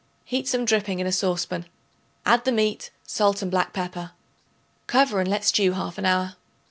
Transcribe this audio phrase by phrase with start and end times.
[0.25, 1.67] Heat some dripping in a saucepan;
[2.25, 4.13] add the meat, salt and black pepper;
[4.87, 6.37] cover and let stew half an hour.